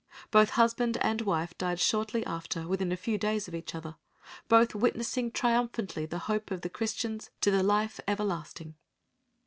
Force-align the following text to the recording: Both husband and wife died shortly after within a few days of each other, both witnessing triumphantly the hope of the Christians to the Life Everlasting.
Both 0.31 0.49
husband 0.57 0.97
and 1.01 1.21
wife 1.21 1.55
died 1.59 1.79
shortly 1.79 2.25
after 2.25 2.67
within 2.67 2.91
a 2.91 2.97
few 2.97 3.19
days 3.19 3.47
of 3.47 3.53
each 3.53 3.75
other, 3.75 3.97
both 4.47 4.73
witnessing 4.73 5.29
triumphantly 5.29 6.07
the 6.07 6.17
hope 6.25 6.49
of 6.49 6.61
the 6.61 6.71
Christians 6.71 7.29
to 7.41 7.51
the 7.51 7.61
Life 7.61 7.99
Everlasting. 8.07 8.73